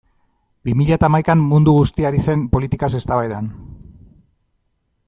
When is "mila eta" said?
0.79-1.09